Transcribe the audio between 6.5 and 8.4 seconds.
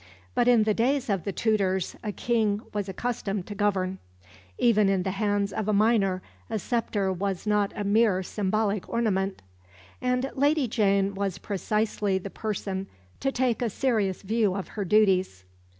sceptre was not a mere